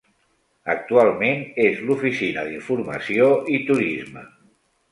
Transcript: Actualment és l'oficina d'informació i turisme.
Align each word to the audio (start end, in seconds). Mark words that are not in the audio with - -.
Actualment 0.73 1.43
és 1.67 1.83
l'oficina 1.91 2.47
d'informació 2.49 3.31
i 3.59 3.63
turisme. 3.71 4.29